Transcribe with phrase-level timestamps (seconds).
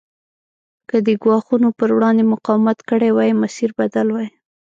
[0.89, 4.29] که دې ګواښونو پر وړاندې مقاومت کړی وای مسیر بدل وای.